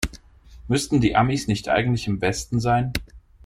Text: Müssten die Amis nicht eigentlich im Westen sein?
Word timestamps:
Müssten 0.67 0.99
die 0.99 1.15
Amis 1.15 1.47
nicht 1.47 1.69
eigentlich 1.69 2.07
im 2.07 2.21
Westen 2.21 2.59
sein? 2.59 2.91